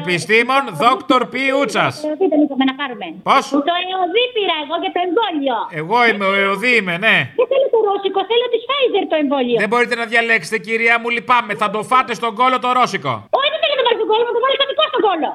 Επιστήμον, 0.00 0.62
δόκτωρ 0.82 1.22
Πιούτσα. 1.32 1.86
Τι 2.18 2.26
δεν 2.32 2.40
είπαμε 2.44 2.64
να 2.70 2.74
πάρουμε. 2.80 3.06
Πώς; 3.28 3.44
Το 3.70 3.74
εωδή 3.92 4.24
πήρα 4.34 4.56
εγώ 4.64 4.74
για 4.82 4.92
το 4.96 5.00
εμβόλιο. 5.06 5.56
Εγώ 5.80 5.98
είμαι 6.08 6.26
ο 6.32 6.34
Εωδή, 6.44 6.72
είμαι, 6.78 6.94
ναι. 7.06 7.16
Δεν 7.38 7.46
θέλω 7.50 7.66
το 7.74 7.78
ρώσικο, 7.88 8.20
θέλω 8.30 8.46
τη 8.54 8.58
Pfizer 8.68 9.04
το 9.12 9.16
εμβόλιο. 9.22 9.58
Δεν 9.62 9.70
μπορείτε 9.72 9.94
να 10.02 10.06
διαλέξετε, 10.12 10.56
κυρία 10.66 10.94
μου, 11.00 11.08
λυπάμαι. 11.16 11.52
Θα 11.62 11.68
το 11.74 11.80
φάτε 11.90 12.12
στον 12.20 12.32
κόλο 12.40 12.56
το 12.64 12.68
ρώσικο. 12.78 13.12
Όχι, 13.38 13.48
δεν 13.52 13.58
θέλω 13.62 13.74
να 13.74 13.80
το 13.80 13.84
βάλει 13.86 13.98
στον 14.00 14.08
κόλλο, 14.10 14.22
μου 14.28 14.34
το 14.36 14.42
βάλει 14.44 14.56
κανονικό 14.62 14.84
στον 14.92 15.02
κόλλο. 15.06 15.30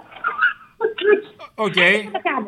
Οκ. 1.66 1.80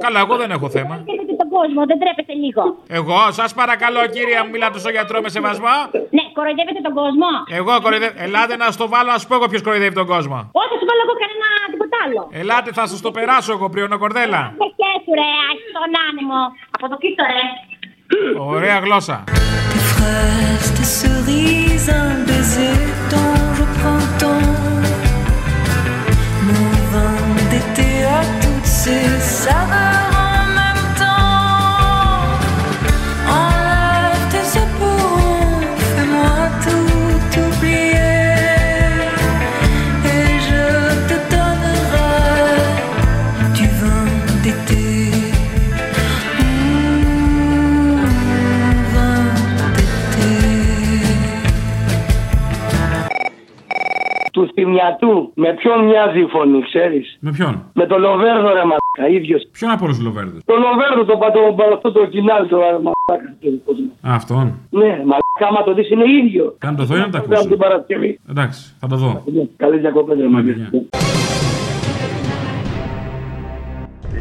Καλά, 0.06 0.20
εγώ 0.26 0.36
δεν 0.42 0.52
έχω 0.52 0.68
θέμα. 0.70 0.96
Θέλετε 1.10 1.34
τον 1.42 1.50
κόσμο, 1.58 1.80
δεν 1.90 1.98
τρέπεστε 2.02 2.34
λίγο. 2.44 2.64
Εγώ, 3.00 3.20
σας 3.40 3.54
παρακαλώ, 3.54 4.02
κυρία 4.16 4.40
μου, 4.44 4.50
μιλάτε 4.50 4.78
στο 4.84 4.90
γιατρό 4.96 5.18
με 5.22 5.30
σεβασμό. 5.36 5.76
Ναι, 6.18 6.24
κοροϊδεύετε 6.38 6.82
τον 6.88 6.94
κόσμο. 7.02 7.28
Εγώ 7.60 7.74
κοροϊδεύω. 7.84 8.14
Ελάτε 8.26 8.56
να 8.62 8.68
στο 8.78 8.86
βάλω, 8.94 9.10
να 9.16 9.18
σου 9.22 9.28
πω 9.30 9.36
εγώ 9.40 9.48
ποιος 9.52 9.62
κοροϊδεύει 9.68 9.96
τον 10.02 10.08
κόσμο. 10.14 10.38
Όχι, 10.60 10.70
θα 10.72 10.78
σου 10.80 10.88
βάλω 10.90 11.02
εγώ 11.08 11.16
κανένα 11.24 11.48
τίποτα 11.72 11.98
άλλο. 12.06 12.22
Ελάτε, 12.42 12.70
θα 12.78 12.84
σας 12.92 13.00
το 13.06 13.12
περάσω 13.18 13.52
εγώ, 13.58 13.66
πριονο 13.74 13.98
κορδέλα. 14.04 14.42
Δεν 14.62 14.70
σκέφτου 14.76 15.14
ρε, 15.20 15.30
άχι 15.50 15.68
τον 15.78 15.92
άνεμο. 16.08 16.40
Από 16.76 16.86
το 16.92 16.98
κοίτο 17.04 17.24
ρε. 17.34 17.46
Ωραία 18.56 18.78
γλώσσα. 18.86 19.24
to 28.84 29.22
southern 29.22 30.13
Του 54.74 54.80
θυμιατού. 54.80 55.32
Με 55.36 55.54
ποιον 55.54 55.86
μοιάζει 55.86 56.20
η 56.20 56.28
φωνή, 56.34 56.62
ξέρεις; 56.70 57.18
Με 57.20 57.32
ποιον; 57.32 57.54
Με 57.74 57.86
τον 57.86 58.00
Λοβέρδο 58.00 58.48
ρε 58.58 58.64
μαλάκα, 58.72 59.06
ίδιος. 59.18 59.42
Ποιον 59.52 59.72
από 59.72 59.84
όλους 59.86 59.98
του 59.98 60.04
Λοβέρδου. 60.04 60.38
Το 60.46 60.56
Λοβέρδο 60.66 61.06
το 61.06 61.18
πατώ, 61.18 61.56
αυτό 61.76 61.92
το 61.92 62.06
κοινάλι 62.06 62.48
το 62.48 62.58
μαλάκα. 62.58 63.30
Α, 64.08 64.10
αυτόν. 64.20 64.46
Ναι, 64.70 64.92
μαλάκα, 65.10 65.46
άμα 65.50 65.64
το 65.64 65.74
δεις 65.74 65.90
είναι 65.90 66.04
ίδιο. 66.22 66.56
Κάνε 66.58 66.78
το 66.78 66.84
δω 66.84 66.96
ή 66.96 67.00
να 67.00 67.10
τα 67.10 67.18
Από 67.18 67.28
την 67.28 67.38
ακούσω. 67.38 67.58
Παρασκευή. 67.58 68.20
Εντάξει, 68.30 68.76
θα 68.80 68.88
το 68.88 68.96
δω. 68.96 69.24
Καλή 69.58 69.78
διακοπέ, 69.78 70.14
ρε 70.14 70.28
μαλάκα. 70.28 70.70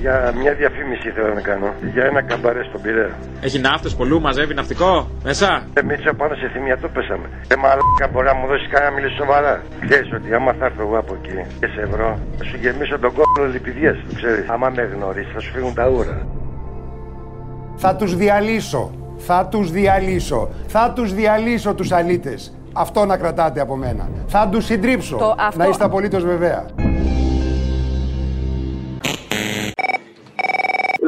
Για 0.03 0.33
μια 0.41 0.53
διαφήμιση 0.61 1.09
θέλω 1.17 1.35
να 1.35 1.41
κάνω. 1.51 1.69
Για 1.95 2.05
ένα 2.11 2.21
καμπαρέ 2.23 2.63
στον 2.69 2.81
Πειραιά. 2.83 3.11
Έχει 3.41 3.59
ναύτες 3.59 3.95
πολλού, 3.95 4.21
μαζεύει 4.21 4.55
ναυτικό 4.55 4.91
μέσα. 5.25 5.49
Εμείς 5.75 5.99
πάνω 6.17 6.35
σε 6.35 6.47
θυμιατό 6.55 6.89
πέσαμε. 6.89 7.27
Ε, 7.53 7.57
μαλάκα 7.57 8.07
μπορεί 8.13 8.27
να 8.27 8.35
μου 8.35 8.47
δώσει 8.47 8.67
κανένα 8.73 8.91
να 8.91 8.97
μιλήσει 8.97 9.17
σοβαρά. 9.23 9.55
Ξέρει 9.89 10.15
ότι 10.15 10.35
άμα 10.35 10.53
θα 10.59 10.65
έρθω 10.65 10.83
εγώ 10.87 10.99
από 10.99 11.13
εκεί 11.23 11.39
και 11.61 11.67
σε 11.75 11.81
ευρώ, 11.81 12.19
θα 12.39 12.45
σου 12.45 12.57
γεμίσω 12.63 12.99
τον 12.99 13.13
κόλλο 13.19 13.49
λιπηδιέ. 13.53 13.93
Το 14.09 14.15
ξέρεις. 14.15 14.49
Άμα 14.49 14.69
με 14.77 14.83
γνωρίσει, 14.95 15.31
θα 15.35 15.41
σου 15.41 15.51
φύγουν 15.55 15.75
τα 15.75 15.89
ούρα. 15.89 16.27
Θα 17.77 17.97
τους 17.97 18.17
διαλύσω. 18.17 18.91
Θα 19.17 19.47
τους 19.51 19.71
διαλύσω. 19.71 20.49
Θα 20.67 20.93
τους 20.95 21.15
διαλύσω 21.15 21.75
τους 21.75 21.93
αλήτες. 21.93 22.57
Αυτό 22.73 23.05
να 23.05 23.17
κρατάτε 23.17 23.61
από 23.61 23.77
μένα. 23.77 24.09
Θα 24.27 24.49
τους 24.53 24.65
συντρίψω. 24.65 25.17
Το 25.17 25.35
αυτό- 25.39 25.59
Να 25.59 25.67
είστε 25.69 25.85
απολύτως 25.85 26.25
βεβαία. 26.25 26.65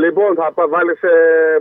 Λοιπόν, 0.05 0.31
θα 0.57 0.65
βάλεις 0.75 1.01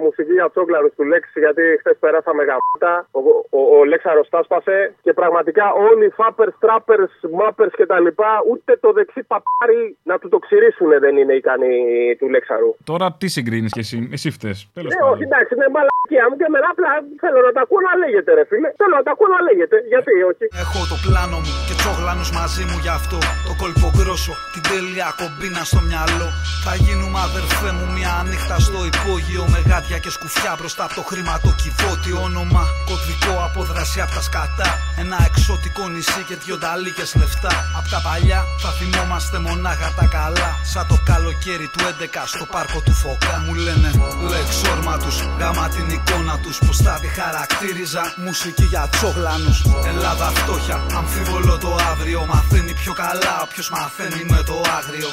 μουσική 0.05 0.33
για 0.39 0.49
τσόκλαρους 0.49 0.93
του 0.97 1.03
Λέξη, 1.11 1.39
γιατί 1.45 1.63
χθες 1.79 1.97
περάσαμε 2.03 2.43
γαμάτα. 2.49 2.93
Ο, 3.11 3.19
ο, 3.57 3.59
ο 3.77 3.83
Λέξαρο 3.91 4.23
τα 4.33 4.43
σπάσε 4.43 4.93
και 5.05 5.13
πραγματικά 5.13 5.65
όλοι 5.89 6.05
οι 6.05 6.13
φάπερς, 6.19 6.55
τράπερς, 6.59 7.11
μάπερς 7.39 7.73
κτλ. 7.79 8.07
Ούτε 8.51 8.71
το 8.83 8.89
δεξί 8.97 9.21
παπάρι 9.31 9.97
να 10.03 10.15
του 10.19 10.27
το 10.33 10.37
ξηρίσουν 10.45 10.89
δεν 11.05 11.17
είναι 11.17 11.33
ικανοί 11.33 11.75
του 12.19 12.27
Λέξαρου. 12.33 12.71
Τώρα 12.83 13.05
τι 13.19 13.27
συγκρίνεις 13.27 13.71
και 13.71 13.83
εσύ, 13.85 14.09
εσύ 14.15 14.29
φταίει. 14.35 14.55
Τέλος 14.73 14.91
Ε, 14.93 15.03
όχι, 15.11 15.23
εντάξει, 15.29 15.51
είναι 15.55 15.67
μαλακία 15.77 16.25
μου 16.29 16.35
και 16.39 16.45
εμένα 16.49 16.67
απλά 16.73 16.91
θέλω 17.23 17.39
να 17.47 17.51
τα 17.55 17.61
ακούω 17.65 17.81
να 17.89 17.93
λέγεται, 18.03 18.29
ρε 18.37 18.43
φίλε. 18.49 18.69
Θέλω 18.79 18.95
να 18.99 19.03
τα 19.07 19.11
ακούω 19.15 19.29
να 19.35 19.41
λέγεται. 19.47 19.77
Γιατί 19.93 20.11
όχι. 20.31 20.45
Έχω 20.63 20.79
το 20.91 20.97
πλάνο 21.05 21.37
μου 21.43 21.72
και 21.83 21.89
τσόγλανος 21.89 22.31
μαζί 22.31 22.63
μου 22.63 22.77
γι' 22.81 22.87
αυτό. 22.99 23.17
Το 23.47 23.53
κόλπο 23.57 23.91
γκρόσο, 23.95 24.33
την 24.53 24.61
τέλεια 24.61 25.13
κομπίνα 25.19 25.63
στο 25.63 25.79
μυαλό. 25.81 26.27
Θα 26.63 26.75
γίνουμε 26.75 27.19
αδερφέ 27.19 27.71
μου 27.71 27.85
μια 27.97 28.25
νύχτα 28.29 28.59
στο 28.59 28.79
υπόγειο 28.91 29.45
Με 29.53 29.59
γάτια 29.69 29.97
και 29.97 30.09
σκουφιά 30.09 30.55
μπροστά 30.57 30.83
από 30.83 30.93
το 30.93 31.03
χρηματοκιβώτη 31.09 32.11
Όνομα. 32.25 32.63
Κωδικό 32.89 33.33
απόδραση 33.47 34.01
από 34.01 34.13
τα 34.13 34.21
σκατά. 34.21 34.69
Ένα 35.03 35.17
εξωτικό 35.27 35.83
νησί 35.89 36.21
και 36.27 36.35
δυο 36.43 36.57
ταλίκες 36.57 37.15
λεφτά. 37.15 37.53
Απ' 37.77 37.89
τα 37.93 37.99
παλιά 38.05 38.39
θα 38.61 38.69
θυμόμαστε 38.77 39.37
μονάχα 39.39 39.89
τα 39.97 40.05
καλά. 40.05 40.49
Σαν 40.71 40.85
το 40.87 40.97
καλοκαίρι 41.09 41.67
του 41.73 41.79
11 41.91 42.23
στο 42.25 42.45
πάρκο 42.53 42.79
του 42.85 42.93
Φωκά. 43.01 43.35
Μου 43.45 43.53
λένε 43.65 43.89
λεξόρμα 44.31 44.97
τους, 44.97 45.17
γάμα 45.39 45.65
την 45.69 45.87
εικόνα 45.95 46.35
τους 46.43 46.57
Πως 46.65 46.77
θα 46.77 46.93
τη 47.01 47.07
χαρακτήριζα 47.07 48.03
μουσική 48.25 48.65
για 48.71 48.87
τσόγλανους 48.91 49.59
Ελλάδα 49.91 50.25
φτώχεια, 50.25 50.85
αμφίβολο 50.97 51.57
το 51.57 51.72
αύριο 52.08 52.26
Μαθαίνει 52.28 52.72
πιο 52.72 52.92
καλά 52.92 53.34
όποιος 53.42 53.70
μαθαίνει 53.70 54.24
με 54.28 54.42
το 54.46 54.54
άγριο 54.78 55.08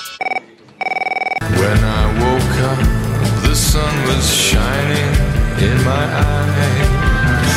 When 1.62 1.82
I 2.02 2.04
woke 2.24 2.58
up, 2.72 2.82
the 3.46 3.56
sun 3.70 3.96
was 4.10 4.26
shining 4.50 5.14
in 5.68 5.76
my 5.92 6.06
eyes. 6.34 7.54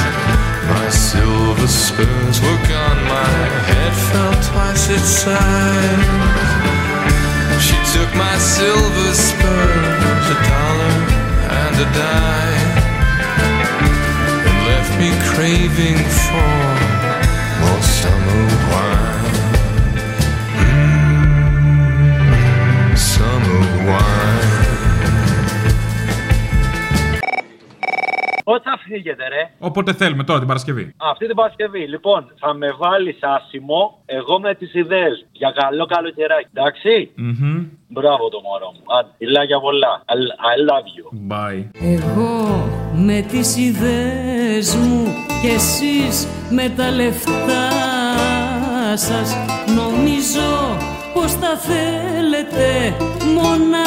My 0.75 0.89
silver 1.09 1.71
spoons 1.85 2.37
were 2.45 2.61
gone, 2.73 3.01
my 3.19 3.35
head 3.71 3.95
felt 4.11 4.41
twice 4.51 4.87
its 4.97 5.11
size. 5.23 6.07
She 7.67 7.77
took 7.95 8.11
my 8.27 8.37
silver 8.57 9.11
spoons, 9.29 10.27
a 10.37 10.39
dollar 10.53 10.97
and 11.63 11.75
a 11.87 11.89
dime, 11.99 12.75
and 14.49 14.57
left 14.71 14.93
me 15.03 15.11
craving 15.33 16.01
for 16.23 16.53
more 17.61 17.83
summer 17.99 18.43
wine. 18.71 18.92
Πώς 28.54 28.62
θα 28.64 28.78
φύγετε, 28.84 29.28
ρε; 29.28 29.50
Όποτε 29.60 29.94
θέλουμε 29.94 30.24
τώρα 30.24 30.40
την 30.40 30.48
Παρασκευή. 30.48 30.94
Αυτή 30.98 31.26
την 31.28 31.36
Παρασκευή. 31.36 31.88
Λοιπόν, 31.88 32.34
θα 32.40 32.54
με 32.54 32.72
βάλεις 32.72 33.18
άσημο 33.22 34.02
εγώ 34.06 34.40
με 34.40 34.56
τις 34.56 34.74
ιδέες. 34.74 35.26
Για 35.32 35.52
καλό 35.52 35.86
καλοκαιράκι. 35.86 36.48
Εντάξει; 36.54 37.12
Μμμ. 37.16 37.66
Μπράβο 37.88 38.30
το 38.30 38.42
μωρό 38.42 38.72
μου. 38.76 38.84
Άντε, 38.98 39.10
φιλάκια 39.18 39.60
πολλά. 39.60 40.04
I, 40.06 40.16
I 40.52 40.56
love 40.70 40.88
you. 40.96 41.06
Bye. 41.32 41.70
Εγώ 41.82 42.32
με 42.94 43.26
τις 43.32 43.58
ιδέες 43.58 44.76
μου 44.76 45.04
και 45.42 45.48
εσείς 45.54 46.28
με 46.50 46.74
τα 46.78 46.92
λεφτά 46.92 47.70
σας 48.96 49.36
Νομίζω 49.76 50.78
πως 51.14 51.40
τα 51.40 51.58
θέλετε 51.58 52.96
μόνα 53.36 53.86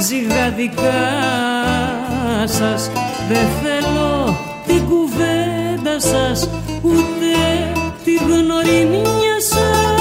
ζυγαδικά 0.00 2.01
σας 2.46 2.90
Δεν 3.28 3.46
θέλω 3.62 4.10
την 4.66 4.82
κουβέντα 4.88 6.00
σας 6.00 6.38
ούτε 6.84 7.30
τη 8.04 8.14
γνωριμία 8.14 9.40
σας 9.40 9.92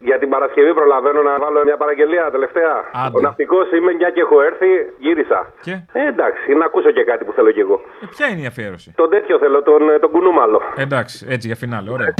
Για 0.00 0.18
την 0.18 0.28
Παρασκευή 0.28 0.74
προλαβαίνω 0.74 1.22
να 1.22 1.38
βάλω 1.38 1.60
μια 1.64 1.76
παραγγελία 1.76 2.30
τελευταία. 2.30 2.74
Άντε. 2.92 3.18
Ο 3.18 3.20
ναυτικός 3.20 3.70
είμαι, 3.72 3.92
μια 3.92 4.10
και 4.10 4.20
έχω 4.20 4.42
έρθει, 4.42 4.66
γύρισα. 4.98 5.52
Και; 5.62 5.70
Ε, 5.92 6.06
εντάξει, 6.08 6.54
να 6.54 6.64
ακούσω 6.64 6.90
και 6.90 7.04
κάτι 7.04 7.24
που 7.24 7.32
θέλω 7.32 7.50
κι 7.50 7.60
εγώ. 7.60 7.80
Ε, 8.02 8.06
ποια 8.16 8.26
είναι 8.28 8.40
η 8.40 8.46
αφιέρωση; 8.46 8.92
Τον 8.96 9.10
τέτοιο 9.10 9.38
θέλω, 9.38 9.62
τον, 9.62 9.90
ε, 9.90 9.98
τον 9.98 10.10
κουνούμαλο. 10.10 10.60
Εντάξει, 10.76 11.26
έτσι 11.28 11.46
για 11.46 11.56
φινάλε, 11.56 11.90
ωραία. 11.90 12.14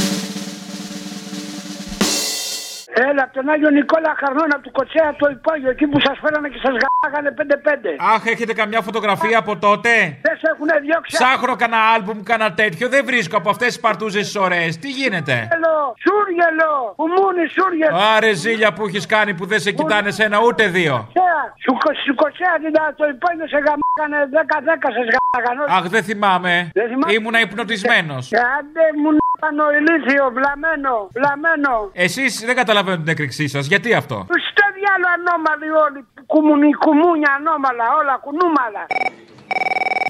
Έλα 2.94 3.22
από 3.22 3.32
τον 3.32 3.48
Άγιο 3.48 3.70
Νικόλα 3.70 4.14
Χαρνώνα 4.20 4.60
του 4.62 4.70
Κοτσέα 4.70 5.14
το 5.18 5.28
υπόγειο 5.30 5.70
εκεί 5.70 5.86
που 5.86 6.00
σας 6.00 6.18
φέρανε 6.22 6.48
και 6.48 6.58
σας 6.62 6.74
γάγανε 7.04 7.34
5-5. 7.38 7.96
Αχ, 8.14 8.26
έχετε 8.26 8.52
καμιά 8.52 8.80
φωτογραφία 8.80 9.38
από 9.38 9.56
τότε; 9.56 9.90
Δεν 10.26 10.36
σε 10.40 10.46
έχουν 10.54 10.68
διώξει. 10.84 11.16
Ψάχνω 11.16 11.56
κανένα 11.56 11.82
άλμπουμ, 11.94 12.22
κανένα 12.22 12.52
τέτοιο. 12.54 12.88
Δεν 12.88 13.04
βρίσκω 13.04 13.36
από 13.36 13.50
αυτές 13.50 13.66
τις 13.66 13.80
παρτούζες 13.80 14.24
τις 14.24 14.36
ωραίες. 14.36 14.78
Τι 14.78 14.88
γίνεται; 14.90 15.32
Σούργελο, 15.48 15.76
σούργελο, 16.04 16.72
που 16.96 17.04
μούνι 17.14 17.44
σούργελο. 17.56 17.96
Άρε 18.16 18.32
ζήλια 18.32 18.72
που 18.72 18.82
έχεις 18.86 19.06
κάνει 19.06 19.34
που 19.34 19.46
δεν 19.46 19.60
σε 19.60 19.70
κοιτάνε 19.72 20.10
σένα 20.10 20.36
ούτε 20.46 20.66
δύο. 20.66 20.94
Κοτσέα, 20.96 21.40
Σου, 21.64 21.72
κο- 21.82 21.94
σου 22.06 22.14
Κοτσέα 22.14 22.54
την 22.62 22.72
το 22.96 23.04
υπόγειο 23.14 23.46
σε 23.52 23.58
γαμάγανε 23.66 24.18
10-10 24.36 24.88
σε 24.96 25.02
γαμάγανε. 25.12 25.64
Αχ, 25.76 25.84
δεν 25.88 26.02
θυμάμαι. 26.02 26.70
Δεν 26.74 26.86
θυμάμαι. 26.88 27.12
Ήμουνα 27.12 27.40
υπνοτισμένος. 27.40 28.24
Άντε 28.58 28.84
μου 29.02 29.10
νάνο 29.42 29.64
ηλίθιο, 29.78 30.24
βλαμμένο, 30.36 30.94
βλαμμένο. 31.16 31.72
Εσείς 32.06 32.32
δεν 32.48 32.56
καταλαβαίνετε 32.60 33.02
την 33.02 33.12
έκρηξή 33.12 33.48
σας. 33.48 33.66
Γιατί 33.66 33.94
αυτό; 33.94 34.16
Στο 34.50 34.64
διάλο 34.78 35.06
ανώμαλοι 35.16 35.70
όλοι, 35.84 36.00
κουμουνι, 36.32 36.70
κουμούνια 36.84 37.30
ανώμαλα, 37.38 37.86
όλα 38.00 38.14
κουνούμαλα. 38.24 38.82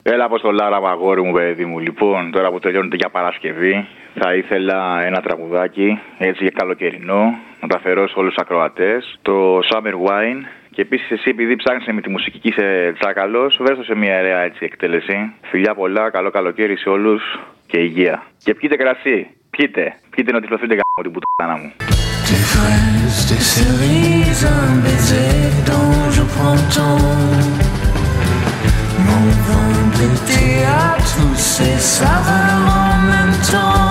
Έλα 0.02 0.24
από 0.24 0.38
στο 0.38 0.50
Λάρα, 0.50 0.76
αγόρι 0.76 1.22
μου, 1.22 1.32
παιδί 1.32 1.64
μου. 1.64 1.78
Λοιπόν, 1.78 2.30
τώρα 2.30 2.50
που 2.50 2.58
τελειώνεται 2.58 2.96
για 2.96 3.10
Παρασκευή, 3.10 3.88
θα 4.20 4.34
ήθελα 4.34 5.02
ένα 5.04 5.20
τραγουδάκι, 5.20 6.00
έτσι 6.18 6.42
για 6.42 6.52
καλοκαιρινό, 6.56 7.38
να 7.60 7.68
τα 7.68 7.76
αφαιρώ 7.76 8.08
σε 8.08 8.14
όλους 8.16 8.34
τους 8.34 8.42
ακροατές. 8.42 9.18
Το 9.22 9.58
Summer 9.70 9.96
Wine. 10.06 10.40
Και 10.74 10.82
επίσης, 10.82 11.10
εσύ, 11.10 11.28
επειδή 11.30 11.56
ψάχνεις 11.56 11.86
με 11.86 12.00
τη 12.00 12.10
μουσική 12.10 12.38
και 12.38 12.48
είσαι 12.48 12.94
τσάκαλο, 12.98 13.52
βρέστο 13.58 13.82
σε 13.82 13.94
μια 13.94 14.18
ωραία 14.18 14.40
έτσι 14.40 14.64
εκτέλεση. 14.64 15.32
Φιλιά 15.50 15.74
πολλά, 15.74 16.10
καλό 16.10 16.30
καλοκαίρι 16.30 16.76
σε 16.76 16.88
όλους 16.88 17.22
και 17.66 17.78
υγεία. 17.80 18.22
Και 18.44 18.54
πιείτε 18.54 18.76
κρασί. 18.76 19.26
Πιείτε. 19.50 19.94
Πιείτε 20.10 20.32
να 20.32 20.40
τυφλωθείτε 20.40 20.74
γάμο 20.74 21.02
την 21.02 21.12
πουτάνα 21.12 21.56
μου. 21.60 21.72
Des 22.28 22.44
fraises, 22.52 23.20
des 23.30 23.42
cerises, 23.54 24.42
un 24.58 24.72
baiser 24.84 25.34
dont 25.70 25.96
je 26.16 26.24
prends 26.34 26.62
ton 26.74 26.96
Mon 29.06 29.26
vin 29.46 29.72
d'été 29.96 30.42
à 30.84 30.88
tous 31.12 31.36
ces 31.54 31.76
saveurs 31.96 32.64
en 32.84 32.94
même 33.12 33.36
temps 33.52 33.81